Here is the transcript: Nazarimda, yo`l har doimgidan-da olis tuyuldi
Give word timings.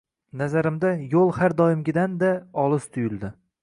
Nazarimda, 0.41 0.93
yo`l 1.13 1.31
har 1.41 1.57
doimgidan-da 1.63 2.35
olis 2.67 2.93
tuyuldi 2.97 3.37